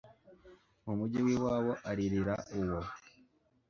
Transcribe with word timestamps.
mu 0.83 0.93
mugi 0.99 1.19
w 1.25 1.27
iwabo 1.35 1.71
aririra 1.89 2.35
uwo 2.59 2.79